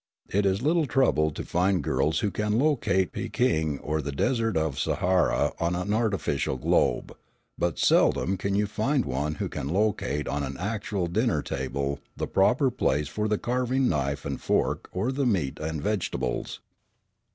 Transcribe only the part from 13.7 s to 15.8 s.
knife and fork or the meat